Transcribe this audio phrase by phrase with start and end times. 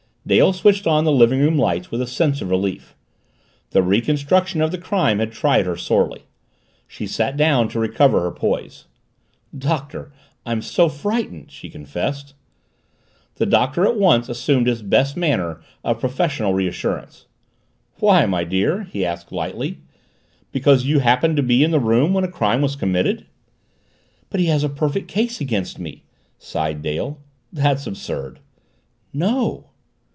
[0.23, 2.95] Dale switched on the living room lights with a sense of relief.
[3.71, 6.25] The reconstruction of the crime had tried her sorely.
[6.87, 8.85] She sat down to recover her poise.
[9.57, 10.13] "Doctor!
[10.45, 12.35] I'm so frightened!" she confessed.
[13.37, 17.25] The Doctor at once assumed his best manner of professional reassurance.
[17.97, 19.79] "Why, my dear child?" he asked lightly.
[20.51, 23.25] "Because you happened to be in the room when a crime was committed?"
[24.29, 26.03] "But he has a perfect case against me,"
[26.37, 27.19] sighed Dale.
[27.51, 28.39] "That's absurd!"
[29.11, 29.65] "No."